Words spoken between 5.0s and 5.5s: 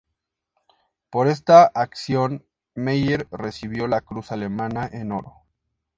Oro.